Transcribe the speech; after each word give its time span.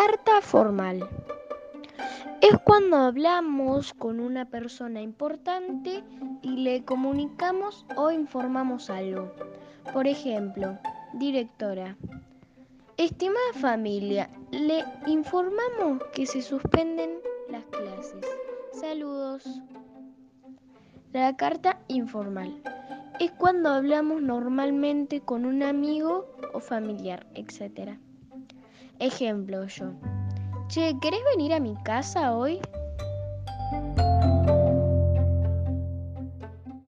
carta 0.00 0.40
formal. 0.40 1.06
Es 2.40 2.56
cuando 2.64 2.96
hablamos 2.96 3.92
con 3.92 4.18
una 4.18 4.46
persona 4.46 5.02
importante 5.02 6.02
y 6.40 6.56
le 6.56 6.86
comunicamos 6.86 7.84
o 7.96 8.10
informamos 8.10 8.88
algo. 8.88 9.30
Por 9.92 10.06
ejemplo, 10.06 10.78
directora. 11.12 11.98
Estimada 12.96 13.52
familia, 13.60 14.30
le 14.50 14.84
informamos 15.06 16.02
que 16.14 16.24
se 16.24 16.40
suspenden 16.40 17.18
las 17.50 17.64
clases. 17.66 18.24
Saludos. 18.72 19.44
La 21.12 21.36
carta 21.36 21.78
informal. 21.88 22.62
Es 23.18 23.32
cuando 23.32 23.68
hablamos 23.68 24.22
normalmente 24.22 25.20
con 25.20 25.44
un 25.44 25.62
amigo 25.62 26.24
o 26.54 26.60
familiar, 26.60 27.26
etc. 27.34 27.98
Ejemplo 29.00 29.66
yo. 29.66 29.92
Che, 30.68 30.94
¿querés 31.00 31.20
venir 31.34 31.54
a 31.54 31.58
mi 31.58 31.74
casa 31.82 32.36
hoy? 32.36 32.60